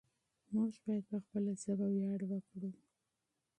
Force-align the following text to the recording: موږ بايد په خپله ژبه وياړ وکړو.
موږ 0.53 0.71
بايد 0.83 1.03
په 1.11 1.17
خپله 1.23 1.51
ژبه 1.61 1.87
وياړ 1.95 2.19
وکړو. 2.27 2.71